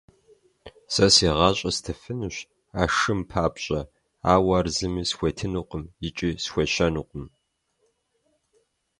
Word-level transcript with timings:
Сэ 0.93 1.05
си 1.15 1.27
гъащӀэр 1.37 1.73
стыфынущ 1.77 2.35
а 2.81 2.83
шым 2.95 3.19
папщӀэ, 3.29 3.81
ауэ 4.31 4.53
ар 4.59 4.67
зыми 4.75 5.03
схуетынукъым 5.09 5.83
икӀи 6.07 6.29
схуещэнукъым. 6.43 7.25